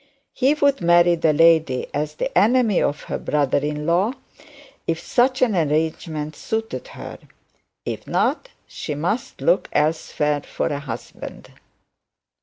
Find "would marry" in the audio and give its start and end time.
0.55-1.13